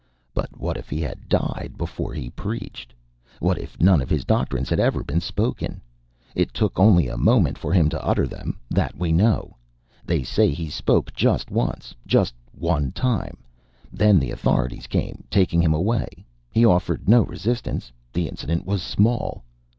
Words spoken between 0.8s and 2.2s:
he had died before